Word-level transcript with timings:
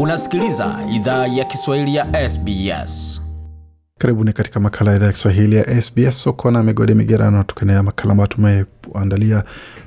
Unasikiliza 0.00 0.78
idhaa 0.94 1.26
ya 1.26 1.44
Kiswahili 1.44 1.94
ya 1.94 2.30
SBS. 2.30 3.22
Karibuni 3.98 4.32
katika 4.32 4.60
makala 4.60 4.90
ya 4.90 4.96
idhaa 4.96 5.06
ya 5.06 5.12
Kiswahili 5.12 5.56
ya 5.56 5.82
SBS. 5.82 6.22
Soko 6.22 6.50
na 6.50 6.62
migode 6.62 6.94
migerano, 6.94 7.42
tukiendelea 7.42 7.82
makala 7.82 8.10
ambayo 8.12 8.26
tumeandalia 8.26 9.44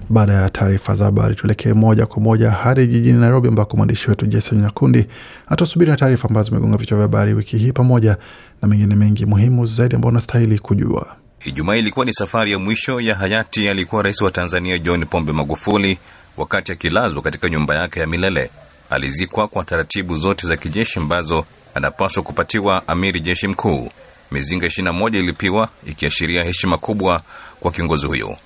baada 0.10 0.34
ya 0.34 0.50
taarifa 0.50 0.96
za 0.96 1.06
habari. 1.06 1.36
Tuelekee 1.36 1.74
moja 1.74 2.06
kwa 2.06 2.22
moja 2.22 2.52
hadi 2.52 2.88
jijini 2.88 3.20
Nairobi, 3.20 3.48
ambako 3.48 3.78
mwandishi 3.78 4.10
wetu 4.10 4.26
Jason 4.26 4.62
Nyakundi 4.62 5.06
atusubiri 5.48 5.92
na 5.92 5.98
taarifa 5.98 6.28
ambazo 6.28 6.50
zimegonga 6.50 6.78
vichwa 6.78 6.98
vya 6.98 7.02
habari 7.02 7.34
wiki 7.34 7.58
hii, 7.58 7.72
pamoja 7.72 8.18
na 8.62 8.68
mengine 8.68 8.96
mengi 8.96 9.26
muhimu 9.26 9.66
zaidi 9.66 9.96
ambao 9.96 10.10
unastahili 10.12 10.60
kujua. 10.60 11.16
Ijumaa 11.46 11.76
ilikuwa 11.76 12.06
ni 12.06 12.14
safari 12.14 12.52
ya 12.52 12.60
mwisho 12.60 13.02
ya 13.02 13.16
hayati 13.16 13.70
aliyekuwa 13.70 14.02
rais 14.04 14.22
wa 14.22 14.32
Tanzania 14.32 14.80
John 14.80 15.06
Pombe 15.06 15.32
Magufuli 15.32 15.98
wakati 16.38 16.72
akilazwa 16.72 17.22
katika 17.22 17.50
nyumba 17.50 17.76
yake 17.76 18.00
ya 18.00 18.08
milele. 18.08 18.50
Alizikwa 18.90 19.48
kwa 19.48 19.64
taratibu 19.64 20.16
zote 20.16 20.48
za 20.48 20.58
kijeshi 20.58 21.00
ambazo 21.00 21.46
anapaswa 21.76 22.24
kupatiwa 22.24 22.88
amiri 22.88 23.20
jeshi 23.20 23.48
mkuu. 23.48 23.90
Mizinga 24.32 24.68
21 24.68 25.18
ilipiwa 25.18 25.70
ikiashiria 25.86 26.44
heshima 26.44 26.78
kubwa 26.78 27.22
kwa 27.60 27.72
kiongozi 27.72 28.08
huyo. 28.08 28.38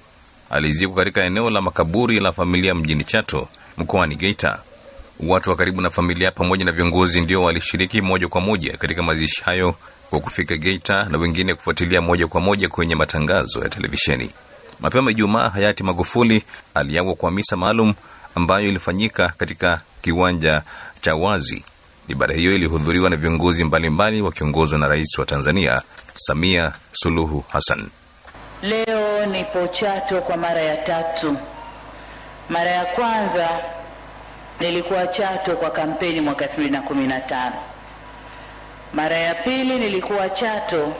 Alizikwa 0.49 0.95
katika 0.95 1.23
eneo 1.25 1.49
la 1.49 1.61
makaburi 1.61 2.19
la 2.19 2.31
familia 2.31 2.75
mjini 2.75 3.03
Chato 3.03 3.47
mkoani 3.77 4.15
Geita. 4.15 4.59
Watu 5.19 5.49
wa 5.49 5.55
karibu 5.55 5.81
na 5.81 5.89
familia 5.89 6.31
pamoja 6.31 6.65
na 6.65 6.71
viongozi 6.71 7.21
ndio 7.21 7.43
walishiriki 7.43 8.01
moja 8.01 8.27
kwa 8.27 8.41
moja 8.41 8.77
katika 8.77 9.03
mazishi 9.03 9.43
hayo 9.43 9.75
kwa 10.09 10.19
kufika 10.19 10.57
Geita 10.57 11.03
na 11.05 11.17
wengine 11.17 11.55
kufuatilia 11.55 12.01
moja 12.01 12.27
kwa 12.27 12.41
moja 12.41 12.69
kwenye 12.69 12.95
matangazo 12.95 13.59
ya 13.63 13.69
televisheni. 13.69 14.29
Mapema 14.79 15.11
Ijumaa, 15.11 15.49
hayati 15.49 15.83
Magufuli 15.83 16.43
aliagwa 16.73 17.15
kwa 17.15 17.31
misa 17.31 17.55
maalum 17.57 17.93
ambayo 18.35 18.67
ilifanyika 18.69 19.27
katika 19.37 19.81
kiwanja 20.01 20.61
cha 21.01 21.15
wazi. 21.15 21.65
Ibada 22.07 22.33
hiyo 22.33 22.55
ilihudhuriwa 22.55 23.09
na 23.09 23.15
viongozi 23.15 23.63
mbalimbali 23.63 24.21
wakiongozwa 24.21 24.79
na 24.79 24.87
rais 24.87 25.17
wa 25.19 25.25
Tanzania 25.25 25.81
Samia 26.13 26.73
Suluhu 26.93 27.43
Hassan. 27.49 27.89
Leo 28.61 29.25
nipo 29.25 29.67
Chato 29.67 30.21
kwa 30.21 30.37
mara 30.37 30.61
ya 30.61 30.77
tatu. 30.77 31.37
Mara 32.49 32.69
ya 32.69 32.85
kwanza 32.85 33.49
nilikuwa 34.59 35.07
Chato 35.07 35.55
kwa 35.55 35.71
kampeni 35.71 36.21
mwaka 36.21 36.45
2015. 36.45 37.51
Mara 38.93 39.15
ya 39.17 39.35
pili 39.35 39.75
nilikuwa 39.79 40.29
Chato 40.29 40.93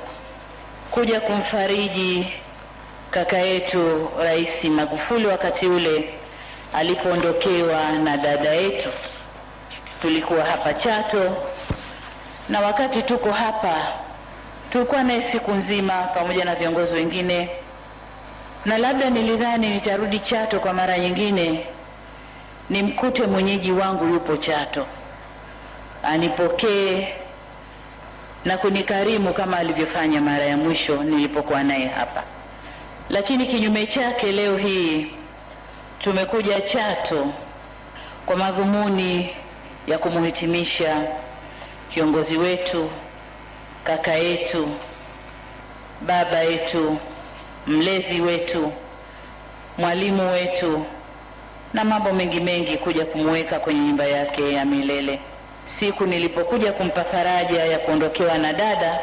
kuja 0.92 1.20
kumfariji 1.20 2.28
kaka 3.12 3.38
yetu 3.38 4.10
Rais 4.20 4.64
Magufuli 4.64 5.26
wakati 5.26 5.68
ule 5.68 6.14
alipoondokewa 6.74 7.92
na 7.92 8.18
dada 8.18 8.50
yetu. 8.50 8.90
Tulikuwa 10.02 10.46
hapa 10.46 10.74
Chato, 10.74 11.38
na 12.50 12.60
wakati 12.60 13.02
tuko 13.02 13.32
hapa 13.32 13.88
tulikuwa 14.70 15.04
naye 15.04 15.32
siku 15.32 15.52
nzima 15.52 15.94
pamoja 16.04 16.46
na 16.46 16.56
viongozi 16.56 16.94
wengine, 16.94 17.50
na 18.66 18.78
labda 18.78 19.10
nilidhani 19.10 19.70
nitarudi 19.70 20.20
Chato 20.20 20.60
kwa 20.60 20.74
mara 20.74 20.98
nyingine 20.98 21.66
nimkute 22.70 23.28
mwenyeji 23.28 23.72
wangu 23.72 24.06
yupo 24.08 24.38
Chato, 24.38 24.86
anipokee 26.04 27.08
na 28.46 28.58
kunikarimu 28.58 29.34
kama 29.34 29.58
alivyofanya 29.58 30.22
mara 30.22 30.44
ya 30.44 30.58
mwisho 30.58 31.04
nilipokuwa 31.04 31.64
naye 31.64 31.88
hapa. 31.88 32.24
Lakini 33.10 33.46
kinyume 33.46 33.86
chake, 33.86 34.32
leo 34.32 34.58
hii 34.58 35.12
tumekuja 36.04 36.62
Chato 36.62 37.28
kwa 38.26 38.38
madhumuni 38.38 39.36
ya 39.88 39.98
kumhitimisha 39.98 41.08
kiongozi 41.94 42.38
wetu, 42.38 42.90
kaka 43.84 44.12
yetu, 44.12 44.70
baba 46.02 46.38
yetu, 46.40 46.98
mlezi 47.68 48.22
wetu, 48.22 48.72
mwalimu 49.78 50.32
wetu 50.32 50.86
na 51.74 51.84
mambo 51.84 52.14
mengi 52.14 52.40
mengi, 52.40 52.78
kuja 52.78 53.06
kumweka 53.06 53.60
kwenye 53.60 53.80
nyumba 53.80 54.06
yake 54.06 54.54
ya 54.54 54.66
milele. 54.66 55.20
Siku 55.80 56.06
nilipokuja 56.06 56.74
kumpa 56.74 57.04
faraja 57.04 57.66
ya 57.66 57.80
kuondokewa 57.80 58.38
na 58.38 58.54
dada, 58.54 59.00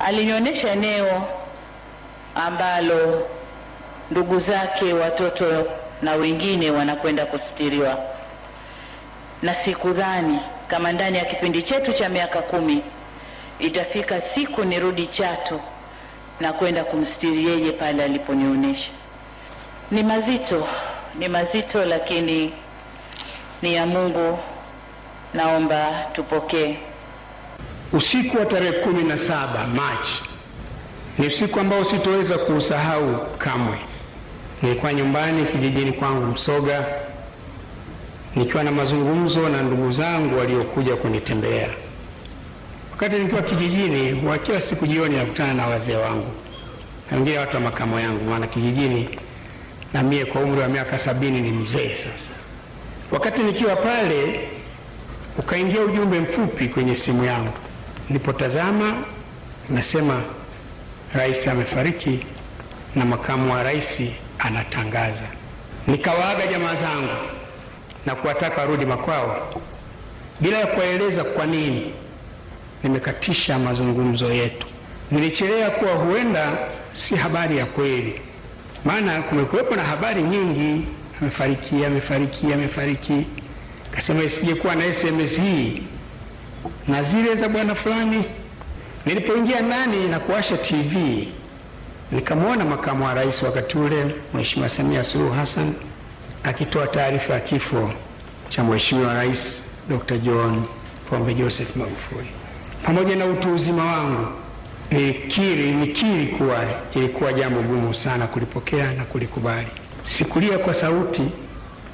alinionyesha 0.00 0.68
eneo 0.72 1.28
ambalo 2.34 3.28
ndugu 4.12 4.40
zake, 4.40 4.92
watoto 4.92 5.66
na 6.02 6.12
wengine 6.14 6.70
wanakwenda 6.70 7.26
kusitiriwa, 7.26 7.98
na 9.42 9.64
sikudhani 9.64 10.40
kama 10.68 10.92
ndani 10.92 11.18
ya 11.18 11.24
kipindi 11.24 11.62
chetu 11.62 11.92
cha 11.92 12.08
miaka 12.08 12.42
kumi 12.42 12.82
itafika 13.58 14.22
siku 14.34 14.64
nirudi 14.64 15.06
Chato 15.06 15.60
na 16.40 16.52
kwenda 16.52 16.84
kumstiri 16.84 17.46
yeye 17.46 17.72
pale 17.72 18.04
aliponionyesha. 18.04 18.90
Ni 19.90 20.02
mazito, 20.02 20.68
ni 21.18 21.28
mazito, 21.28 21.84
lakini 21.84 22.54
ni 23.62 23.74
ya 23.74 23.86
Mungu. 23.86 24.38
Naomba 25.34 26.06
tupokee. 26.12 26.78
Usiku 27.92 28.36
wa 28.38 28.46
tarehe 28.46 28.72
kumi 28.72 29.02
na 29.02 29.28
saba 29.28 29.66
Machi 29.66 30.22
ni 31.18 31.26
usiku 31.26 31.60
ambao 31.60 31.84
sitoweza 31.84 32.38
kuusahau 32.38 33.26
kamwe. 33.38 33.78
Nilikuwa 34.62 34.92
nyumbani 34.92 35.44
kijijini 35.44 35.92
kwangu 35.92 36.26
Msoga, 36.26 36.86
nikiwa 38.36 38.64
na 38.64 38.72
mazungumzo 38.72 39.48
na 39.48 39.62
ndugu 39.62 39.92
zangu 39.92 40.38
waliokuja 40.38 40.96
kunitembelea. 40.96 41.68
Wakati 42.90 43.16
nikiwa 43.18 43.42
kijijini, 43.42 44.26
wa 44.28 44.38
kila 44.38 44.60
siku 44.70 44.86
jioni 44.86 45.16
nakutana 45.16 45.54
na 45.54 45.66
wazee 45.66 45.96
wangu, 45.96 46.32
na 47.10 47.16
wengine 47.16 47.38
watu 47.38 47.54
wa 47.56 47.60
makamo 47.62 48.00
yangu, 48.00 48.24
maana 48.30 48.46
kijijini 48.46 49.08
na 49.92 50.02
mie 50.02 50.24
kwa 50.24 50.40
umri 50.40 50.60
wa 50.60 50.68
miaka 50.68 51.04
sabini 51.04 51.40
ni 51.40 51.50
mzee 51.52 51.88
sasa. 51.96 52.30
Wakati 53.10 53.42
nikiwa 53.42 53.76
pale, 53.76 54.48
ukaingia 55.38 55.80
ujumbe 55.80 56.20
mfupi 56.20 56.68
kwenye 56.68 56.96
simu 56.96 57.24
yangu. 57.24 57.52
Nilipotazama 58.08 59.04
nasema 59.68 60.22
rais 61.12 61.48
amefariki 61.48 62.26
na 62.94 63.04
makamu 63.04 63.52
wa 63.52 63.62
rais 63.62 64.00
anatangaza. 64.38 65.26
Nikawaaga 65.86 66.46
jamaa 66.46 66.74
zangu 66.74 67.12
na 68.06 68.14
kuwataka 68.14 68.60
warudi 68.60 68.86
makwao 68.86 69.62
bila 70.40 70.58
ya 70.58 70.66
kuwaeleza 70.66 71.24
kwa 71.24 71.46
nini 71.46 71.92
nimekatisha 72.82 73.58
mazungumzo 73.58 74.32
yetu. 74.32 74.66
Nilichelea 75.10 75.70
kuwa 75.70 75.92
huenda 75.94 76.58
si 77.08 77.16
habari 77.16 77.56
ya 77.58 77.66
kweli, 77.66 78.20
maana 78.84 79.22
kumekuwepo 79.22 79.76
na 79.76 79.82
habari 79.84 80.22
nyingi, 80.22 80.86
amefariki, 81.20 81.84
amefariki, 81.84 82.52
amefariki. 82.52 83.26
Kasema 83.90 84.22
isijekuwa 84.22 84.74
na 84.74 84.84
SMS 84.84 85.30
hii 85.40 85.82
na 86.88 87.02
zile 87.04 87.34
za 87.36 87.48
bwana 87.48 87.74
fulani. 87.74 88.24
Nilipoingia 89.06 89.60
ndani 89.60 90.06
na 90.08 90.18
kuwasha 90.20 90.56
TV 90.56 91.28
nikamwona 92.12 92.64
makamu 92.64 93.04
wa 93.04 93.14
rais 93.14 93.42
wakati 93.42 93.78
ule 93.78 94.14
Mheshimiwa 94.34 94.76
Samia 94.76 95.04
Suluhu 95.04 95.32
Hassan 95.34 95.74
akitoa 96.42 96.86
taarifa 96.86 97.32
ya 97.34 97.40
kifo 97.40 97.92
cha 98.48 98.64
Mheshimiwa 98.64 99.14
Rais 99.14 99.38
Dr. 99.88 100.18
John 100.18 100.64
Pombe 101.10 101.34
Joseph 101.34 101.76
Magufuli. 101.76 102.28
Pamoja 102.86 103.16
na 103.16 103.26
utu 103.26 103.54
uzima 103.54 103.84
wangu, 103.84 104.26
nilikiri 104.90 105.72
nikiri 105.72 106.26
kuwa 106.26 106.64
ilikuwa 106.94 107.32
jambo 107.32 107.62
gumu 107.62 107.94
sana 107.94 108.26
kulipokea 108.26 108.92
na 108.92 109.04
kulikubali. 109.04 109.68
Sikulia 110.18 110.58
kwa 110.58 110.74
sauti, 110.74 111.22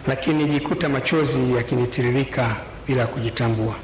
lakini 0.07 0.45
nijikuta 0.45 0.89
machozi 0.89 1.53
yakinitiririka 1.57 2.57
bila 2.87 3.07
kujitambua. 3.07 3.75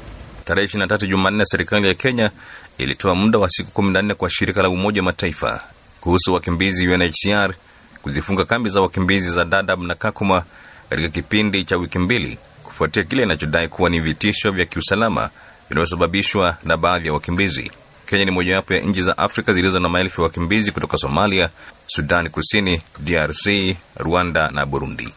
Tarehe 0.45 0.67
23 0.67 1.07
Jumanne, 1.07 1.45
serikali 1.45 1.89
ya 1.89 1.95
Kenya 1.95 2.31
ilitoa 2.79 3.15
muda 3.15 3.39
wa 3.39 3.49
siku 3.49 3.83
14 3.83 4.15
kwa 4.15 4.31
shirika 4.31 4.63
la 4.63 4.69
Umoja 4.69 5.01
wa 5.01 5.05
Mataifa 5.05 5.74
kuhusu 6.05 6.33
wakimbizi 6.35 6.89
UNHCR 6.89 7.55
kuzifunga 8.03 8.45
kambi 8.45 8.69
za 8.71 8.81
wakimbizi 8.81 9.31
za 9.31 9.45
Dadaab 9.45 9.83
na 9.83 9.95
Kakuma 9.95 10.45
katika 10.91 11.09
kipindi 11.09 11.65
cha 11.65 11.77
wiki 11.77 11.99
mbili 11.99 12.39
kufuatia 12.65 13.05
kile 13.05 13.23
inachodai 13.23 13.69
kuwa 13.69 13.91
ni 13.91 14.01
vitisho 14.01 14.51
vya 14.51 14.65
kiusalama 14.65 15.31
vinavyosababishwa 15.69 16.57
na 16.65 16.77
baadhi 16.77 17.07
ya 17.07 17.13
wakimbizi. 17.15 17.71
Kenya 18.07 18.25
ni 18.25 18.31
mojawapo 18.31 18.75
ya 18.75 18.81
nchi 18.81 19.03
za 19.03 19.19
Afrika 19.19 19.53
zilizo 19.53 19.79
na 19.79 19.89
maelfu 19.89 20.21
ya 20.21 20.27
wakimbizi 20.27 20.73
kutoka 20.73 20.97
Somalia, 20.97 21.51
Sudani 21.87 22.29
Kusini, 22.29 22.83
DRC, 22.99 23.77
Rwanda 23.97 24.51
na 24.51 24.67
Burundi. 24.67 25.09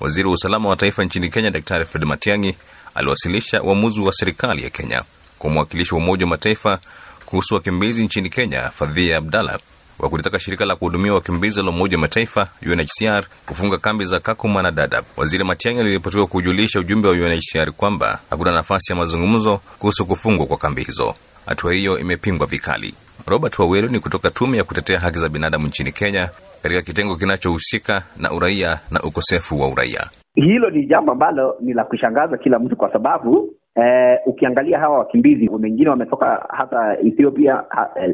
Waziri 0.00 0.28
wa 0.28 0.34
usalama 0.34 0.68
wa 0.68 0.76
taifa 0.76 1.04
nchini 1.04 1.28
Kenya, 1.30 1.50
Daktari 1.50 1.84
Fred 1.84 2.04
Matiang'i, 2.04 2.54
aliwasilisha 2.94 3.62
uamuzi 3.62 4.00
wa 4.00 4.12
serikali 4.12 4.62
ya 4.64 4.70
Kenya 4.70 5.02
kwa 5.38 5.50
mwakilishi 5.50 5.94
wa 5.94 6.00
Umoja 6.00 6.24
wa 6.24 6.30
Mataifa 6.30 6.78
kuhusu 7.26 7.54
wakimbizi 7.54 8.04
nchini 8.04 8.30
Kenya, 8.30 8.70
Fadhia 8.70 9.16
Abdallah, 9.18 9.58
wa 9.98 10.08
kulitaka 10.08 10.38
shirika 10.38 10.64
la 10.64 10.76
kuhudumia 10.76 11.14
wakimbizi 11.14 11.62
la 11.62 11.70
Umoja 11.70 11.96
wa 11.96 12.00
Mataifa 12.00 12.48
UNHCR 12.72 13.24
kufunga 13.46 13.78
kambi 13.78 14.04
za 14.04 14.20
Kakuma 14.20 14.62
na 14.62 14.70
Dadaab. 14.70 15.04
Waziri 15.16 15.44
Matiang'i 15.44 15.80
aliripotiwa 15.80 16.26
kujulisha 16.26 16.80
ujumbe 16.80 17.08
wa 17.08 17.14
UNHCR 17.14 17.72
kwamba 17.72 18.18
hakuna 18.30 18.52
nafasi 18.52 18.92
ya 18.92 18.98
mazungumzo 18.98 19.60
kuhusu 19.78 20.06
kufungwa 20.06 20.46
kwa 20.46 20.56
kambi 20.56 20.84
hizo. 20.84 21.14
Hatua 21.46 21.72
hiyo 21.74 21.98
imepingwa 21.98 22.46
vikali. 22.46 22.94
Robert 23.26 23.58
Waweru 23.58 23.88
ni 23.88 24.00
kutoka 24.00 24.30
tume 24.30 24.56
ya 24.56 24.64
kutetea 24.64 25.00
haki 25.00 25.18
za 25.18 25.28
binadamu 25.28 25.66
nchini 25.66 25.92
Kenya, 25.92 26.28
katika 26.62 26.82
kitengo 26.82 27.16
kinachohusika 27.16 28.02
na 28.16 28.32
uraia 28.32 28.80
na 28.90 29.02
ukosefu 29.02 29.60
wa 29.60 29.68
uraia. 29.68 30.06
Hilo 30.34 30.70
ni 30.70 30.86
jambo 30.86 31.12
ambalo 31.12 31.56
ni 31.60 31.72
la 31.72 31.84
kushangaza 31.84 32.36
kila 32.38 32.58
mtu, 32.58 32.76
kwa 32.76 32.92
sababu 32.92 33.54
eh, 33.76 34.18
ukiangalia 34.26 34.78
hawa 34.78 34.98
wakimbizi 34.98 35.48
wengine 35.48 35.90
wametoka 35.90 36.46
hata 36.48 36.98
Ethiopia, 37.00 37.62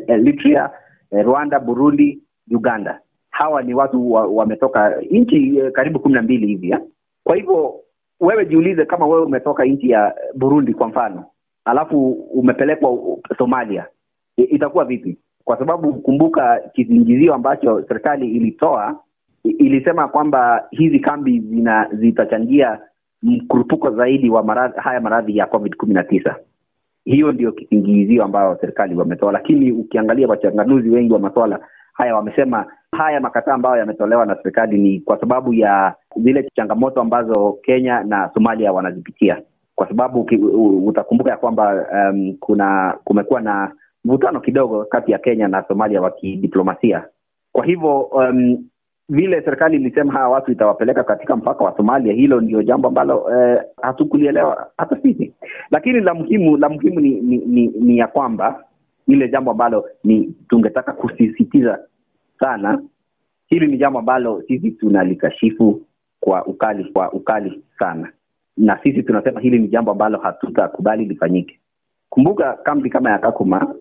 Eritrea, 0.09 0.71
Rwanda, 1.13 1.61
Burundi, 1.61 2.19
Uganda. 2.51 3.01
Hawa 3.31 3.63
ni 3.63 3.75
watu 3.75 4.13
wametoka 4.13 4.81
wa 4.81 5.03
nchi 5.11 5.59
eh, 5.59 5.73
karibu 5.73 6.01
kumi 6.01 6.15
na 6.15 6.23
mbili 6.23 6.47
hivi. 6.47 6.77
Kwa 7.25 7.37
hivyo 7.37 7.75
wewe 8.21 8.47
jiulize, 8.47 8.85
kama 8.85 9.07
wewe 9.07 9.23
umetoka 9.23 9.65
nchi 9.65 9.91
ya 9.91 10.15
Burundi 10.35 10.75
kwa 10.75 10.89
mfano, 10.89 11.25
alafu 11.65 12.11
umepelekwa 12.13 12.99
Somalia, 13.39 13.87
itakuwa 14.37 14.85
vipi? 14.85 15.19
Kwa 15.45 15.59
sababu 15.59 15.95
kumbuka, 15.95 16.61
kizingizio 16.75 17.35
ambacho 17.35 17.85
serikali 17.89 18.31
ilitoa 18.31 19.01
ilisema 19.45 20.09
kwamba 20.09 20.65
hizi 20.71 21.01
kambi 21.01 21.41
zina 21.41 21.89
zitachangia 21.93 22.79
mkurupuko 23.23 23.91
zaidi 23.91 24.31
wa 24.31 24.43
maradhi, 24.43 24.81
haya 24.81 25.01
maradhi 25.01 25.37
ya 25.37 25.47
covid 25.47 25.77
kumi 25.77 25.95
na 25.95 26.05
tisa. 26.05 26.37
Hiyo 27.11 27.33
ndio 27.33 27.53
kisingizio 27.53 28.25
ambayo 28.25 28.59
serikali 28.61 28.95
wametoa, 28.95 29.33
lakini 29.33 29.73
ukiangalia 29.73 30.29
wachanganuzi 30.29 30.91
wengi 30.91 31.13
wa 31.13 31.19
maswala 31.19 31.61
haya 31.93 32.15
wamesema 32.17 32.67
haya 32.93 33.21
makataa 33.21 33.55
ambayo 33.55 33.77
yametolewa 33.77 34.27
na 34.27 34.37
serikali 34.37 34.79
ni 34.79 35.01
kwa 35.01 35.21
sababu 35.21 35.55
ya 35.55 35.95
zile 36.17 36.49
changamoto 36.57 37.01
ambazo 37.01 37.53
Kenya 37.63 38.03
na 38.05 38.31
Somalia 38.35 38.73
wanazipitia, 38.73 39.43
kwa 39.75 39.89
sababu 39.89 40.21
utakumbuka 40.87 41.31
ya 41.31 41.37
kwamba 41.37 41.87
um, 41.93 42.37
kuna 42.41 42.99
kumekuwa 43.05 43.41
na 43.41 43.73
mvutano 44.05 44.41
kidogo 44.41 44.85
kati 44.85 45.13
ya 45.13 45.19
Kenya 45.19 45.49
na 45.49 45.65
Somalia 45.69 46.01
wa 46.01 46.11
kidiplomasia. 46.11 47.05
Kwa 47.53 47.65
hivyo 47.65 48.01
um, 48.01 48.59
vile 49.11 49.43
serikali 49.43 49.77
ilisema 49.77 50.13
hawa 50.13 50.29
watu 50.29 50.53
itawapeleka 50.53 51.05
katika 51.05 51.37
mpaka 51.37 51.65
wa 51.65 51.77
Somalia, 51.77 52.13
hilo 52.13 52.41
ndio 52.41 52.63
jambo 52.63 52.89
ambalo 52.89 53.27
eh, 53.37 53.63
hatukulielewa 53.83 54.71
hata 54.79 54.97
sisi, 55.03 55.33
lakini 55.71 56.01
la 56.01 56.15
muhimu 56.15 56.57
la 56.57 56.69
muhimu 56.69 57.01
ni, 57.01 57.11
ni, 57.21 57.37
ni, 57.37 57.67
ni 57.67 57.99
ya 57.99 58.07
kwamba 58.07 58.65
ile 59.07 59.29
jambo 59.29 59.51
ambalo 59.51 59.89
ni 60.05 60.35
tungetaka 60.49 60.93
kusisitiza 60.93 61.79
sana, 62.41 62.83
hili 63.47 63.67
ni 63.67 63.77
jambo 63.79 63.99
ambalo 63.99 64.43
sisi 64.49 64.71
tunalikashifu 64.71 65.83
kwa 66.21 66.47
ukali 66.47 66.85
kwa 66.85 67.13
ukali 67.13 67.63
sana, 67.79 68.13
na 68.57 68.79
sisi 68.83 69.03
tunasema 69.03 69.41
hili 69.41 69.59
ni 69.59 69.69
jambo 69.69 69.91
ambalo 69.91 70.19
hatutakubali 70.19 71.05
lifanyike. 71.05 71.61
Kumbuka 72.09 72.53
kambi 72.53 72.91
kama 72.91 73.11
ya 73.11 73.19
Kakuma 73.19 73.75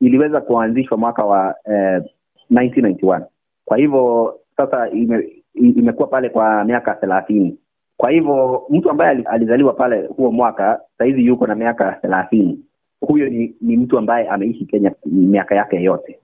iliweza 0.00 0.40
kuanzishwa 0.40 0.98
mwaka 0.98 1.24
wa 1.24 1.54
eh, 1.70 2.02
1991 2.50 3.20
kwa 3.64 3.76
hivyo 3.76 4.34
sasa 4.56 4.90
ime, 4.90 5.92
pale 6.10 6.28
kwa 6.28 6.64
miaka 6.64 6.94
thelathini. 6.94 7.58
Kwa 7.96 8.10
hivyo 8.10 8.62
mtu 8.70 8.90
ambaye 8.90 9.22
alizaliwa 9.24 9.72
pale 9.72 10.06
huo 10.06 10.32
mwaka 10.32 10.80
sahizi 10.98 11.26
yuko 11.26 11.46
na 11.46 11.54
miaka 11.54 11.92
thelathini. 11.92 12.60
Huyo 13.00 13.28
ni, 13.28 13.54
ni 13.60 13.76
mtu 13.76 13.98
ambaye 13.98 14.28
ameishi 14.28 14.64
Kenya 14.66 14.92
miaka 15.06 15.54
yake 15.54 15.82
yote 15.82 16.18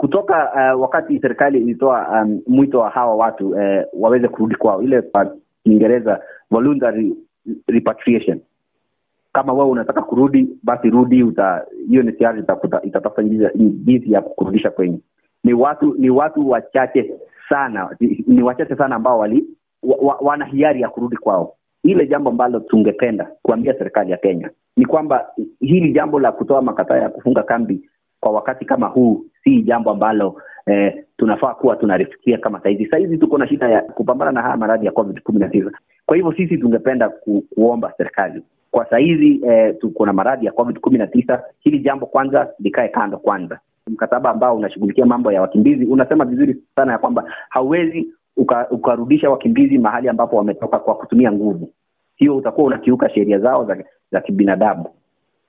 kutoka 0.00 0.50
uh, 0.74 0.80
wakati 0.82 1.20
serikali 1.20 1.58
ilitoa 1.58 2.08
um, 2.22 2.40
mwito 2.46 2.78
wa 2.80 2.90
hawa 2.90 3.14
watu 3.16 3.48
uh, 3.48 3.58
waweze 3.92 4.28
kurudi 4.28 4.54
kwao, 4.56 4.82
ile 4.82 5.02
kwa 5.02 5.36
Kiingereza 5.64 6.20
voluntary 6.50 7.14
repatriation. 7.68 8.40
Kama 9.32 9.52
wewe 9.52 9.70
unataka 9.70 10.02
kurudi, 10.02 10.48
basi 10.62 10.90
rudi, 10.90 11.22
uta 11.22 11.64
hiyo 11.88 12.02
ni 12.02 12.12
tayari 12.12 12.40
itatafuta 12.82 13.22
jinsi 13.58 14.12
ya 14.12 14.20
kukurudisha 14.20 14.70
kwenye. 14.70 14.98
Ni 15.44 15.52
watu 15.52 15.94
ni 15.98 16.10
watu 16.10 16.50
wachache 16.50 17.14
sana 17.50 17.96
ni 18.26 18.42
wachache 18.42 18.76
sana 18.76 18.96
ambao 18.96 19.18
wali 19.18 19.44
wa, 19.82 19.96
wa, 20.00 20.16
wana 20.20 20.44
hiari 20.44 20.80
ya 20.80 20.88
kurudi 20.88 21.16
kwao. 21.16 21.54
Ile 21.84 22.06
jambo 22.06 22.30
ambalo 22.30 22.60
tungependa 22.60 23.28
kuambia 23.42 23.74
serikali 23.78 24.10
ya 24.10 24.16
Kenya 24.16 24.50
ni 24.76 24.86
kwamba 24.86 25.26
hili 25.60 25.92
jambo 25.92 26.20
la 26.20 26.32
kutoa 26.32 26.62
makataa 26.62 26.96
ya 26.96 27.08
kufunga 27.08 27.42
kambi 27.42 27.88
kwa 28.20 28.32
wakati 28.32 28.64
kama 28.64 28.86
huu 28.86 29.24
si 29.44 29.62
jambo 29.62 29.90
ambalo 29.90 30.42
eh, 30.66 31.04
tunafaa 31.16 31.54
kuwa 31.54 31.76
tunalifikiria 31.76 32.38
kama 32.38 32.60
sahizi. 32.60 32.86
Sahizi 32.86 33.18
tuko 33.18 33.38
na 33.38 33.48
shida 33.48 33.68
ya 33.68 33.82
kupambana 33.82 34.32
na 34.32 34.42
haya 34.42 34.56
maradhi 34.56 34.86
ya 34.86 34.92
covid 34.92 35.20
kumi 35.22 35.38
na 35.38 35.48
tisa. 35.48 35.70
Kwa 36.06 36.16
hivyo 36.16 36.32
sisi 36.32 36.58
tungependa 36.58 37.08
ku, 37.08 37.44
kuomba 37.54 37.92
serikali 37.96 38.42
kwa 38.70 38.90
sahizi 38.90 39.40
eh, 39.46 39.74
tuko 39.80 40.06
na 40.06 40.12
maradhi 40.12 40.46
ya 40.46 40.52
covid 40.52 40.78
kumi 40.80 40.98
na 40.98 41.06
tisa, 41.06 41.42
hili 41.60 41.78
jambo 41.78 42.06
kwanza 42.06 42.48
likae 42.58 42.88
kando 42.88 43.18
kwanza 43.18 43.58
mkataba 43.92 44.30
ambao 44.30 44.56
unashughulikia 44.56 45.06
mambo 45.06 45.32
ya 45.32 45.40
wakimbizi 45.42 45.84
unasema 45.86 46.24
vizuri 46.24 46.56
sana 46.76 46.92
ya 46.92 46.98
kwamba 46.98 47.24
hauwezi 47.48 48.08
ukarudisha 48.70 49.26
uka 49.26 49.32
wakimbizi 49.32 49.78
mahali 49.78 50.08
ambapo 50.08 50.36
wametoka 50.36 50.78
kwa 50.78 50.94
kutumia 50.94 51.32
nguvu. 51.32 51.70
Hiyo 52.16 52.36
utakuwa 52.36 52.66
unakiuka 52.66 53.10
sheria 53.10 53.38
zao 53.38 53.64
za, 53.64 53.84
za 54.12 54.20
kibinadamu. 54.20 54.84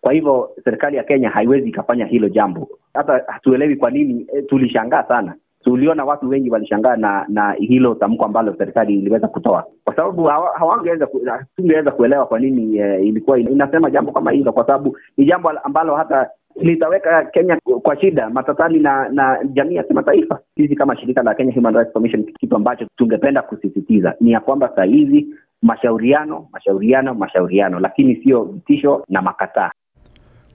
Kwa 0.02 0.14
hivyo 0.14 0.50
serikali 0.64 0.98
ya 0.98 1.04
Kenya 1.04 1.30
haiwezi 1.30 1.70
ikafanya 1.70 2.06
hilo 2.06 2.30
jambo. 2.30 2.68
Hata 2.94 3.24
hatuelewi 3.28 3.76
kwa 3.76 3.92
nini. 3.92 4.28
E, 4.34 4.42
tulishangaa 4.42 5.04
sana, 5.04 5.36
tuliona 5.64 6.06
watu 6.06 6.30
wengi 6.30 6.50
walishangaa 6.50 6.96
na 6.96 7.26
na 7.30 7.52
hilo 7.52 7.96
tamko 7.96 8.26
ambalo 8.26 8.56
serikali 8.58 8.94
iliweza 9.00 9.28
kutoa, 9.28 9.66
kwa 9.84 9.96
sababu 9.96 10.24
hawangeweza 10.58 11.08
tungeweza 11.56 11.92
kuelewa 11.92 12.26
kwa 12.26 12.40
nini 12.40 12.78
e, 12.78 13.02
ilikuwa 13.04 13.40
inasema 13.40 13.92
jambo 13.92 14.12
kama 14.12 14.32
hilo, 14.32 14.54
kwa 14.54 14.66
sababu 14.66 14.98
ni 15.18 15.26
jambo 15.26 15.50
ambalo 15.50 15.96
hata 15.96 16.30
litaweka 16.62 17.26
Kenya 17.26 17.58
kwa 17.84 18.00
shida 18.02 18.30
matatani 18.30 18.80
na 18.80 19.10
na 19.10 19.38
jamii 19.54 19.76
ya 19.76 19.84
kimataifa. 19.84 20.40
Sisi 20.58 20.76
kama 20.76 20.98
shirika 20.98 21.24
la 21.24 21.36
Kenya 21.36 21.54
Human 21.54 21.74
Rights 21.76 21.94
Commission, 21.94 22.24
kitu 22.40 22.56
ambacho 22.56 22.86
tungependa 22.98 23.42
kusisitiza 23.42 24.14
ni 24.20 24.32
ya 24.32 24.40
kwamba 24.40 24.70
saa 24.76 24.84
hizi 24.84 25.28
mashauriano, 25.62 26.48
mashauriano, 26.52 27.14
mashauriano, 27.14 27.80
lakini 27.80 28.16
sio 28.24 28.44
vitisho 28.44 29.06
na 29.10 29.22
makataa. 29.22 29.72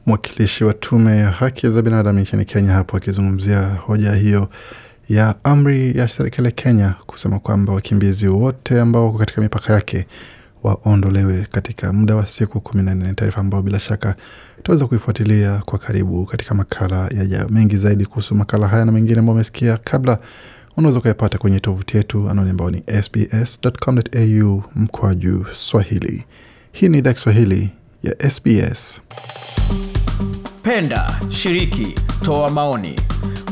Mwakilishi 0.07 0.65
wa 0.65 0.73
tume 0.75 1.19
ya 1.19 1.27
haki 1.31 1.69
za 1.69 1.83
binadamu 1.83 2.21
nchini 2.21 2.45
Kenya 2.45 2.71
hapo 2.73 2.97
akizungumzia 2.97 3.59
hoja 3.87 4.13
hiyo 4.13 4.49
ya 5.09 5.35
amri 5.45 5.99
ya 5.99 6.09
serikali 6.09 6.47
ya 6.47 6.53
Kenya 6.53 6.95
kusema 7.07 7.39
kwamba 7.39 7.73
wakimbizi 7.73 8.29
wote 8.29 8.81
ambao 8.81 9.07
wako 9.07 9.19
katika 9.19 9.41
mipaka 9.43 9.73
yake 9.73 10.07
waondolewe 10.67 11.47
katika 11.51 11.93
muda 11.93 12.15
wa 12.17 12.27
siku 12.27 12.61
kumi 12.61 12.83
na 12.83 12.95
nne. 12.95 13.15
Taarifa 13.15 13.41
ambayo 13.41 13.63
bila 13.63 13.81
shaka 13.81 14.15
tutaweza 14.57 14.87
kuifuatilia 14.87 15.59
kwa 15.67 15.79
karibu 15.79 16.27
katika 16.27 16.55
makala 16.55 17.09
yajayo. 17.19 17.49
Mengi 17.49 17.77
zaidi 17.77 18.07
kuhusu 18.07 18.35
makala 18.35 18.69
haya 18.69 18.85
na 18.85 18.93
mengine 18.93 19.19
ambayo 19.19 19.35
umesikia 19.35 19.77
kabla, 19.77 20.19
unaweza 20.77 20.99
ukayapata 20.99 21.39
kwenye 21.39 21.61
tovuti 21.61 21.97
yetu 21.97 22.31
anwani 22.31 22.51
ambayo 22.51 22.71
ni 22.71 22.83
sbs.com.au 23.03 24.63
mkwaju 24.75 25.47
Swahili. 25.55 26.25
Hii 26.73 26.89
ni 26.89 26.99
idhaa 26.99 27.13
Kiswahili 27.13 27.71
ya 28.03 28.31
SBS. 28.31 29.01
Penda, 30.63 31.21
shiriki, 31.29 31.95
toa 32.23 32.51
maoni, 32.51 33.01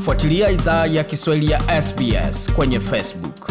fuatilia 0.03 0.51
idhaa 0.51 0.87
ya 0.87 1.05
Kiswahili 1.05 1.51
ya 1.53 1.83
SBS 1.83 2.53
kwenye 2.53 2.81
Facebook. 2.81 3.51